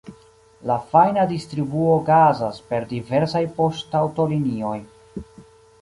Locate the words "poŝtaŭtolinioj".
3.61-4.77